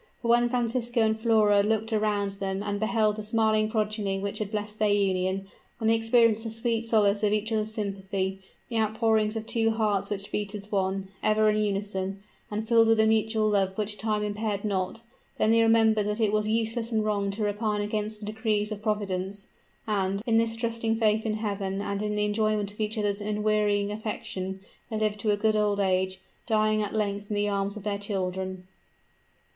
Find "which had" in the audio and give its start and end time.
4.17-4.49